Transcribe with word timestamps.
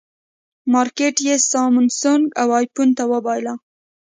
مارکېټ 0.73 1.15
یې 1.27 1.35
سامسونګ 1.51 2.23
او 2.41 2.47
ایفون 2.59 2.89
ته 2.97 3.03
وبایله. 3.11 3.53